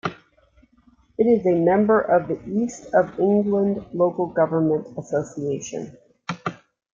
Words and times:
It 1.19 1.27
is 1.27 1.45
a 1.45 1.51
member 1.53 2.01
of 2.01 2.27
the 2.27 2.41
East 2.51 2.87
of 2.95 3.19
England 3.19 3.85
Local 3.93 4.25
Government 4.25 4.87
Association. 4.97 5.95